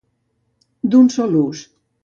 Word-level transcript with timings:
D'un 0.95 1.13
sol 1.19 1.39
ús. 1.43 1.65